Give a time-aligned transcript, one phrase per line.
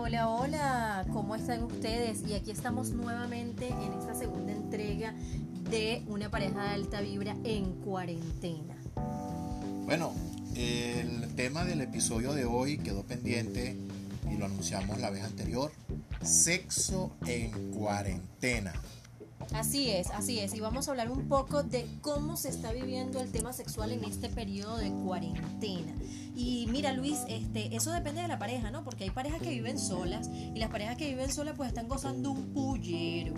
[0.00, 2.22] hola, hola, ¿cómo están ustedes?
[2.26, 5.12] Y aquí estamos nuevamente en esta segunda entrega
[5.70, 8.76] de una pareja de alta vibra en cuarentena.
[9.84, 10.14] Bueno,
[10.56, 13.76] el tema del episodio de hoy quedó pendiente
[14.30, 15.70] y lo anunciamos la vez anterior,
[16.22, 18.72] sexo en cuarentena.
[19.52, 20.54] Así es, así es.
[20.54, 24.04] Y vamos a hablar un poco de cómo se está viviendo el tema sexual en
[24.04, 25.92] este periodo de cuarentena.
[26.36, 28.84] Y mira, Luis, este, eso depende de la pareja, ¿no?
[28.84, 32.30] Porque hay parejas que viven solas y las parejas que viven solas pues están gozando
[32.30, 33.34] un pullero.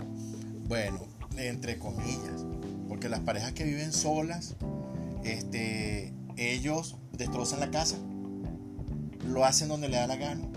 [0.67, 1.01] Bueno,
[1.37, 2.45] entre comillas,
[2.87, 4.55] porque las parejas que viven solas,
[5.23, 7.97] este, ellos destrozan la casa,
[9.27, 10.47] lo hacen donde le da la gana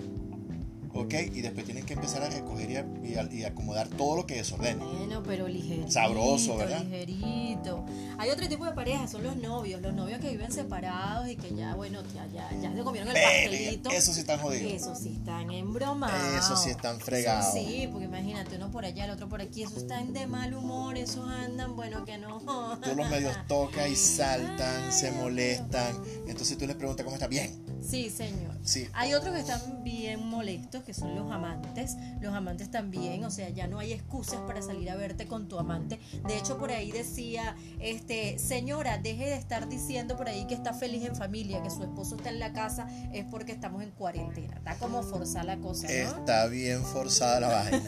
[1.00, 1.14] ¿ok?
[1.32, 4.84] Y después tienen que empezar a recoger y, acomodar todo lo que desordena.
[4.84, 5.90] Bueno, pero ligerito.
[5.90, 6.82] Sabroso, ¿verdad?
[6.84, 7.84] Ligerito.
[8.18, 11.54] Hay otro tipo de parejas, son los novios, los novios que viven separados y que
[11.54, 13.90] ya, bueno, ya, ya, ya se comieron el pastelito.
[13.90, 14.72] Eso sí están jodidos.
[14.72, 16.44] Eso sí están embromados.
[16.44, 17.52] Eso sí están fregados.
[17.52, 20.96] sí, porque imagínate, uno por allá, el otro por aquí, esos están de mal humor,
[20.96, 22.38] esos andan, bueno, que no.
[22.82, 25.96] Tú los medios tocas y saltan, se molestan.
[26.26, 27.75] Entonces tú les preguntas cómo está bien.
[27.88, 28.52] Sí, señor.
[28.64, 28.88] Sí.
[28.94, 31.96] Hay otros que están bien molestos, que son los amantes.
[32.20, 35.58] Los amantes también, o sea, ya no hay excusas para salir a verte con tu
[35.58, 36.00] amante.
[36.26, 40.74] De hecho, por ahí decía, este, señora, deje de estar diciendo por ahí que está
[40.74, 44.56] feliz en familia, que su esposo está en la casa, es porque estamos en cuarentena.
[44.56, 45.92] Está como forzada la cosa, ¿no?
[45.92, 47.82] Está bien forzada la vaina.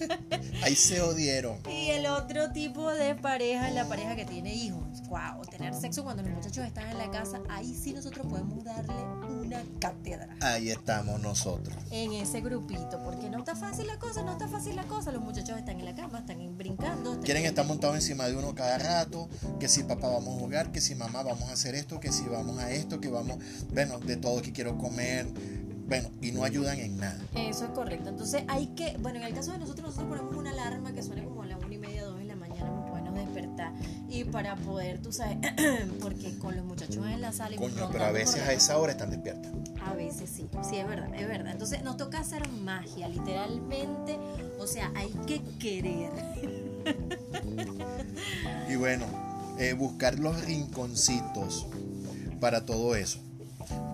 [0.62, 1.58] ahí se odieron.
[1.70, 5.02] Y el otro tipo de pareja es la pareja que tiene hijos.
[5.08, 8.94] Wow, tener sexo cuando los muchachos están en la casa, ahí sí nosotros podemos darle
[9.30, 10.36] una cátedra.
[10.40, 11.76] Ahí estamos nosotros.
[11.90, 15.12] En ese grupito, porque no está fácil la cosa, no está fácil la cosa.
[15.12, 17.20] Los muchachos están en la cama, están brincando.
[17.20, 20.80] Quieren estar montados encima de uno cada rato, que si papá vamos a jugar, que
[20.80, 23.38] si mamá vamos a hacer esto, que si vamos a esto, que vamos,
[23.72, 25.26] bueno, de todo que quiero comer.
[25.86, 27.18] Bueno, y no ayudan en nada.
[27.34, 28.10] Eso es correcto.
[28.10, 31.24] Entonces hay que, bueno, en el caso de nosotros, nosotros ponemos una alarma que suene
[31.24, 33.72] como a la una y media, dos de la mañana, muy bueno despertar.
[34.10, 35.38] Y para poder, tú sabes,
[36.00, 37.56] porque con los muchachos en la sala.
[37.56, 39.52] Coño, pero a veces a esa hora están despiertas.
[39.86, 41.52] A veces sí, sí, es verdad, es verdad.
[41.52, 44.18] Entonces nos toca hacer magia, literalmente.
[44.58, 46.10] O sea, hay que querer.
[48.68, 49.06] y bueno,
[49.58, 51.66] eh, buscar los rinconcitos
[52.40, 53.29] para todo eso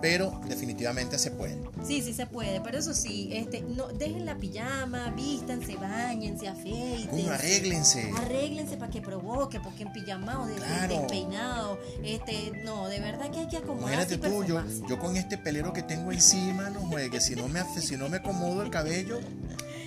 [0.01, 1.57] pero definitivamente se puede.
[1.85, 7.29] Sí, sí se puede, pero eso sí, este, no, dejen la pijama, vístanse, bañense, afeiten.
[7.29, 8.11] arréglense.
[8.17, 10.55] Arréglense para que provoque, porque en pijama o de,
[10.87, 14.15] despeinado, este, no, de verdad que hay que acomodarse.
[14.15, 17.63] Imagínate tú, yo, yo con este pelero que tengo encima, no juegue, si no me,
[17.79, 19.19] si no me acomodo el cabello,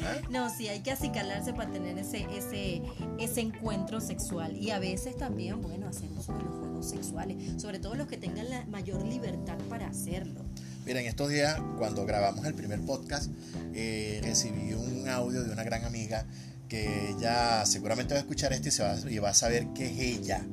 [0.03, 0.17] ¿Ah?
[0.31, 2.83] No, sí, hay que acicalarse para tener ese, ese,
[3.19, 4.57] ese encuentro sexual.
[4.57, 6.33] Y a veces también, bueno, hacer uso
[6.81, 10.45] de los juegos sexuales, sobre todo los que tengan la mayor libertad para hacerlo.
[10.87, 13.31] Miren, estos días, cuando grabamos el primer podcast,
[13.75, 16.27] eh, recibí un audio de una gran amiga
[16.69, 19.87] que ella seguramente va a escuchar este y, se va, y va a saber que
[19.87, 20.47] es ella.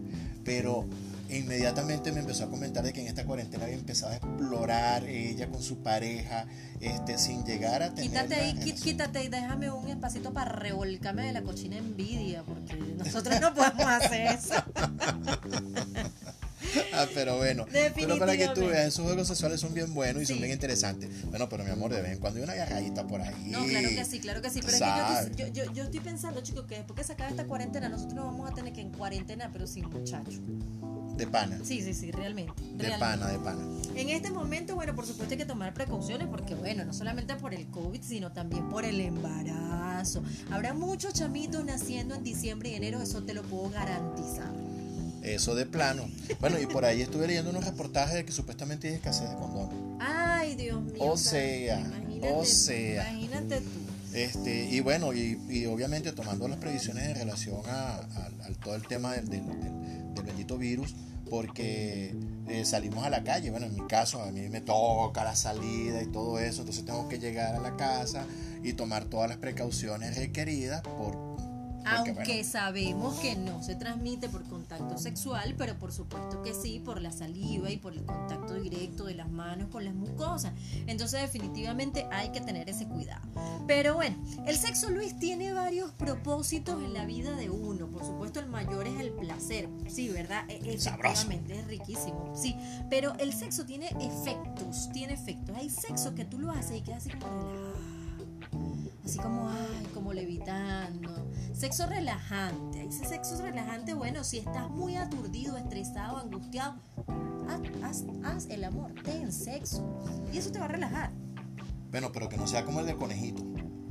[0.44, 0.86] Pero
[1.30, 5.50] inmediatamente me empezó a comentar de que en esta cuarentena había empezado a explorar ella
[5.50, 6.46] con su pareja,
[6.80, 8.10] este, sin llegar a tener.
[8.10, 13.40] Quítate ahí, quítate y déjame un espacito para revolcarme de la cochina envidia, porque nosotros
[13.42, 14.54] no podemos hacer eso.
[17.04, 17.66] ah, pero bueno.
[17.96, 21.10] Pero para que tú veas, esos juegos sexuales son bien buenos y son bien interesantes.
[21.26, 23.34] Bueno, pero mi amor, de vez en cuando hay una agarradita por ahí.
[23.46, 24.60] No, claro que sí, claro que sí.
[24.64, 27.46] Pero es que yo, yo, yo, estoy pensando, chicos, que después que se acabe esta
[27.46, 30.42] cuarentena, nosotros nos vamos a tener que en cuarentena, pero sin muchachos.
[31.18, 31.58] De pana.
[31.64, 32.54] Sí, sí, sí, realmente.
[32.76, 33.60] De pana, de pana.
[33.96, 37.56] En este momento, bueno, por supuesto hay que tomar precauciones porque, bueno, no solamente por
[37.56, 40.24] el COVID, sino también por el embarazo.
[40.52, 44.54] Habrá muchos chamitos naciendo en diciembre y enero, eso te lo puedo garantizar.
[45.34, 46.10] Eso de plano.
[46.40, 49.98] Bueno, y por ahí estuve leyendo unos reportajes de que supuestamente hay escasez de condón.
[50.00, 51.04] Ay, Dios mío.
[51.04, 51.84] O sea,
[52.34, 53.12] o sea.
[53.12, 53.88] Imagínate tú.
[54.14, 58.02] Este, y bueno, y, obviamente tomando las previsiones en relación a,
[58.64, 59.44] todo el tema del, del,
[60.26, 60.96] bendito virus,
[61.30, 62.16] porque
[62.48, 63.52] eh, salimos a la calle.
[63.52, 67.08] Bueno, en mi caso, a mí me toca la salida y todo eso, entonces tengo
[67.10, 68.26] que llegar a la casa
[68.64, 71.27] y tomar todas las precauciones requeridas por
[71.96, 77.02] aunque sabemos que no se transmite por contacto sexual, pero por supuesto que sí, por
[77.02, 80.54] la saliva y por el contacto directo de las manos con las mucosas.
[80.88, 83.22] Entonces definitivamente hay que tener ese cuidado.
[83.68, 87.88] Pero bueno, el sexo, Luis, tiene varios propósitos en la vida de uno.
[87.88, 89.70] Por supuesto, el mayor es el placer.
[89.88, 90.50] Sí, ¿verdad?
[90.50, 92.34] E, efectivamente, es riquísimo.
[92.36, 92.56] Sí,
[92.90, 95.56] pero el sexo tiene efectos, tiene efectos.
[95.56, 97.87] Hay sexo que tú lo haces y quedas así como relajado
[99.08, 101.30] así como, ay, como levitando.
[101.54, 102.86] Sexo relajante.
[102.86, 106.76] Ese sexo relajante, bueno, si estás muy aturdido, estresado, angustiado,
[107.84, 109.98] haz, haz, el amor, ten sexo.
[110.32, 111.12] Y eso te va a relajar.
[111.92, 113.44] Bueno, pero que no sea como el del conejito.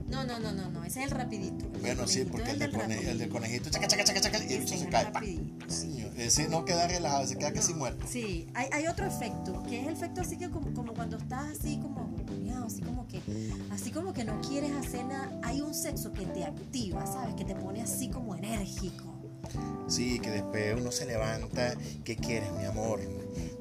[0.09, 1.65] No, no, no, no, no, ese es el rapidito.
[1.75, 4.53] El Bueno, sí, porque el del, cone- el del conejito, chaca, chaca, chaca, chaca, y
[4.53, 5.05] el bicho se cae.
[5.07, 6.07] rapidito, sí.
[6.17, 8.07] Ese no queda relajado, se queda casi muerto.
[8.09, 11.59] Sí, hay, hay otro efecto, que es el efecto así que como, como cuando estás
[11.59, 12.06] así como
[13.71, 17.35] así como que no quieres hacer nada, hay un sexo que te activa, ¿sabes?
[17.35, 19.17] Que te pone así como enérgico.
[19.89, 21.75] Sí, que después uno se levanta,
[22.05, 23.01] ¿qué quieres, mi amor?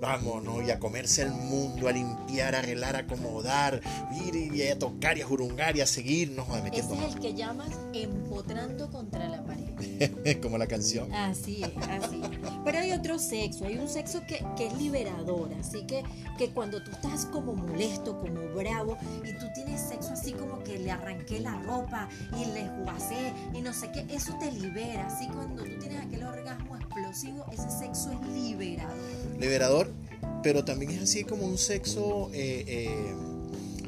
[0.02, 3.81] Vámonos y a comerse el mundo, a limpiar, a arreglar, a acomodar,
[4.25, 7.69] ir y a tocar y a jurungar y a seguirnos, Ese es el que llamas
[7.94, 9.65] empotrando contra la pared.
[10.42, 11.14] como la canción.
[11.14, 12.30] Así es, así es.
[12.64, 16.04] Pero hay otro sexo, hay un sexo que, que es liberador, así que,
[16.38, 20.80] que cuando tú estás como molesto, como bravo, y tú tienes sexo así como que
[20.80, 25.28] le arranqué la ropa y le juacé y no sé qué, eso te libera, así
[25.28, 28.96] cuando tú tienes aquel orgasmo explosivo, ese sexo es liberador.
[29.40, 29.94] Liberador,
[30.44, 33.16] pero también es así como un sexo, eh, eh,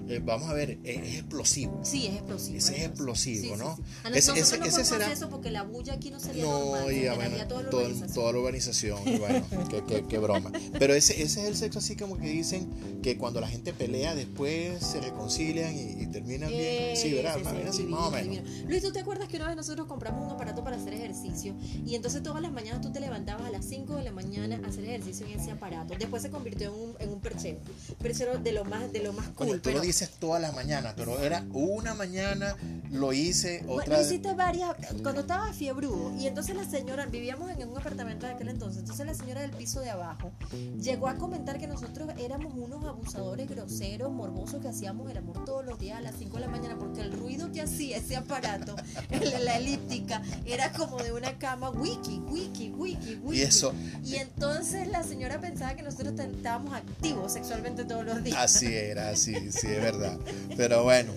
[0.10, 1.80] eh, vamos a ver, eh, es explosivo.
[1.84, 2.58] Sí, es explosivo.
[2.58, 3.76] Ese es explosivo, Sí, sí, ¿no?
[3.76, 3.82] sí.
[4.04, 7.08] Ah, Ese- ese- no será- eso porque la bulla aquí no sería No, normal, y
[7.08, 10.52] a bueno, toda la todo- toda la organización, y bueno, qué, qué- qué broma.
[10.80, 14.16] Pero ese, ese es el sexo así como que dicen que cuando la gente pelea
[14.16, 16.96] después se reconcilian y, y terminan bien.
[16.98, 17.36] Sí, ¿verdad?
[17.68, 18.44] Así, divino, más o menos.
[18.46, 18.68] divino.
[18.70, 21.56] Luis, ¿tú te acuerdas que una vez nosotros compramos un aparato para hacer ejercicio?
[21.86, 24.68] Y entonces todas las mañanas tú te levantabas a las 5 de la mañana a
[24.70, 25.94] hacer ejercicio en ese aparato.
[25.98, 27.60] Después se convirtió en un, en un perchero.
[28.02, 29.48] Perchero de lo más, de lo más cool.
[29.58, 32.56] tú pero, lo dices todas las mañanas, pero era una mañana,
[32.92, 37.52] lo hice, Bueno, otra lo hiciste varias, cuando estaba fiebrudo y entonces la señora, vivíamos
[37.52, 40.32] en un apartamento de aquel entonces, entonces la señora del piso de abajo
[40.80, 45.66] llegó a comentar que nosotros éramos unos abusadores groseros, morbosos, que hacíamos el amor todos
[45.66, 48.76] los días a las 5 de la mañana porque el ruido que hacía ese aparato,
[49.10, 53.40] el la elíptica, era como de una cama wiki, wiki, wiki, wiki.
[53.40, 53.74] Y eso,
[54.04, 58.38] Y entonces la señora pensaba que nosotros estábamos activos sexualmente todos los días.
[58.38, 60.20] así era, así, sí, es verdad.
[60.56, 61.14] Pero bueno,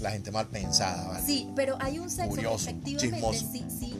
[0.00, 1.24] la gente mal pensada, ¿vale?
[1.24, 3.52] Sí, pero hay un sexo Curioso, que efectivamente chismoso.
[3.52, 3.94] sí, sí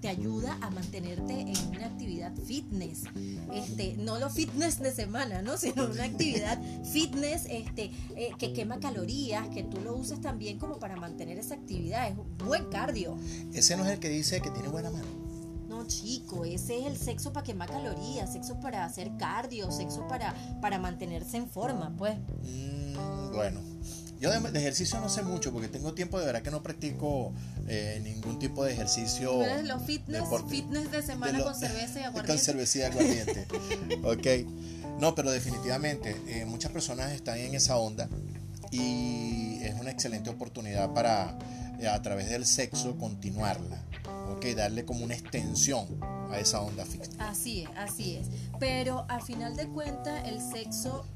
[0.00, 3.04] te ayuda a mantenerte en una actividad fitness.
[3.52, 5.56] Este, no lo fitness de semana, ¿no?
[5.58, 6.58] Sino una actividad
[6.92, 11.54] fitness este, eh, que quema calorías, que tú lo usas también como para mantener esa
[11.54, 12.08] actividad.
[12.08, 13.16] Es un buen cardio.
[13.52, 15.28] Ese no es el que dice que tiene buena mano.
[15.68, 20.34] No, chico, ese es el sexo para quemar calorías, sexo para hacer cardio, sexo para,
[20.62, 22.16] para mantenerse en forma, pues.
[22.42, 23.60] Mm, bueno,
[24.20, 27.32] yo de, de ejercicio no sé mucho porque tengo tiempo de verdad que no practico
[27.68, 29.42] eh, ningún tipo de ejercicio.
[29.42, 32.42] Eres los fitness, fitness de semana de lo- con cerveza y Con aguardiente.
[32.44, 33.46] cerveza y aguardiente.
[34.44, 34.98] ok.
[35.00, 38.08] No, pero definitivamente eh, muchas personas están en esa onda
[38.72, 41.38] y es una excelente oportunidad para
[41.80, 43.82] eh, a través del sexo continuarla.
[44.32, 45.86] Ok, darle como una extensión
[46.30, 47.10] a esa onda fitness.
[47.18, 48.26] Así es, así es.
[48.58, 51.06] Pero al final de cuentas el sexo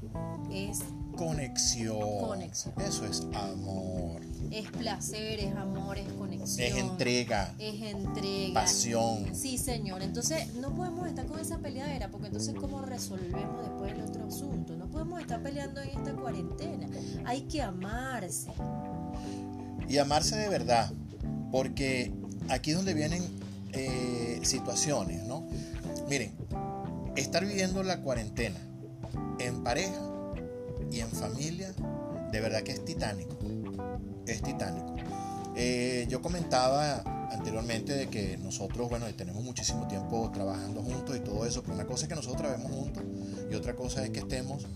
[0.51, 0.79] es,
[1.15, 2.19] Conexión.
[2.19, 2.73] Conexión.
[2.81, 4.21] Eso es amor.
[4.51, 6.67] es placer, es amor, es conexión.
[6.67, 7.53] Es entrega.
[7.57, 8.53] Es entrega.
[8.53, 9.33] Pasión.
[9.35, 10.01] Sí, señor.
[10.01, 14.75] Entonces no podemos estar con esa peleadera porque entonces ¿cómo resolvemos después el otro asunto?
[14.75, 16.87] No podemos estar peleando en esta cuarentena.
[17.25, 18.51] Hay que amarse.
[19.87, 20.91] y amarse de verdad,
[21.51, 22.11] porque
[22.49, 23.23] aquí es donde vienen
[23.73, 25.47] eh, situaciones, ¿no?
[26.09, 26.33] Miren,
[27.15, 28.59] estar viviendo la cuarentena
[29.39, 30.12] en pareja
[30.93, 31.73] y en familia,
[32.31, 33.35] de verdad que es titánico,
[34.27, 34.95] es titánico.
[35.55, 41.47] Eh, yo comentaba anteriormente de que nosotros, bueno, tenemos muchísimo tiempo trabajando juntos y todo
[41.47, 43.03] eso, pero una cosa es que nosotros trabajemos juntos
[43.51, 44.67] y otra cosa es que estemos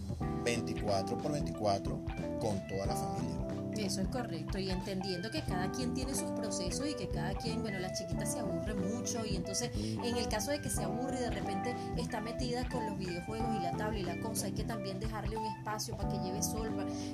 [0.44, 2.02] 24 por 24
[2.40, 3.27] con toda la familia.
[3.86, 4.58] Eso es correcto.
[4.58, 8.26] Y entendiendo que cada quien tiene sus procesos y que cada quien, bueno, la chiquita
[8.26, 11.76] se aburre mucho y entonces en el caso de que se aburre y de repente
[11.98, 15.38] está metida con los videojuegos y la tabla y la cosa, hay que también dejarle
[15.38, 16.70] un espacio para que lleve sol.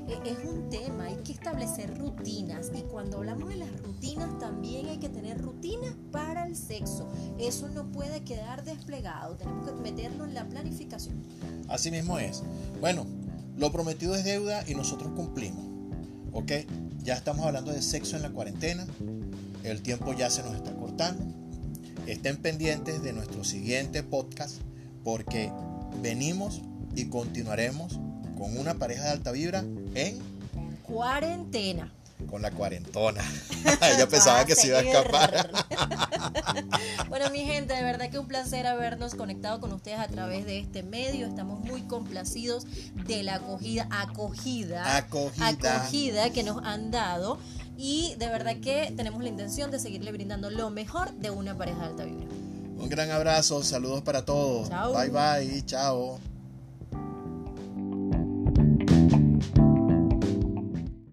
[0.08, 4.88] eh, Es un tema, hay que establecer rutinas y cuando hablamos de las rutinas también
[4.88, 7.08] hay que tener rutinas para el sexo.
[7.38, 11.22] Eso no puede quedar desplegado, tenemos que meterlo en la planificación.
[11.68, 12.44] Así mismo es.
[12.80, 13.06] Bueno,
[13.58, 15.73] lo prometido es deuda y nosotros cumplimos.
[16.34, 16.52] ¿Ok?
[17.04, 18.86] Ya estamos hablando de sexo en la cuarentena.
[19.64, 21.24] El tiempo ya se nos está cortando.
[22.08, 24.58] Estén pendientes de nuestro siguiente podcast
[25.04, 25.52] porque
[26.02, 26.62] venimos
[26.96, 28.00] y continuaremos
[28.38, 29.64] con una pareja de alta vibra
[29.96, 30.20] en
[30.84, 31.94] Cuarentena.
[32.28, 33.24] Con la cuarentona.
[34.00, 35.50] Yo pensaba que se iba a escapar.
[37.10, 40.60] bueno, mi gente, de verdad que un placer habernos conectado con ustedes a través de
[40.60, 41.28] este medio.
[41.28, 42.66] Estamos muy complacidos
[43.08, 45.48] de la acogida, acogida, Acogida.
[45.78, 47.38] acogida que nos han dado.
[47.78, 51.80] Y de verdad que tenemos la intención de seguirle brindando lo mejor de una pareja
[51.80, 52.28] de alta vibra.
[52.78, 54.70] Un gran abrazo, saludos para todos.
[54.70, 54.94] Chao.
[54.94, 56.33] Bye bye, chao.